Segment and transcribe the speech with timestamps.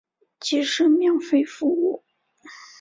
[0.39, 2.03] 即使免费服务